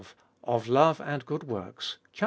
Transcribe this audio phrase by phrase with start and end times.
[0.43, 2.19] Of Love and Good Works (xiii.